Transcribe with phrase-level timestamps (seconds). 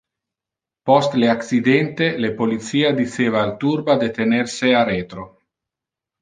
[0.89, 5.29] Post le accidente, le policia diceva al turba de tener se a retro.